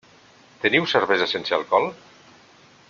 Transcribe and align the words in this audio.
Teniu 0.63 0.87
cervesa 0.93 1.29
sense 1.33 1.57
alcohol? 1.59 1.87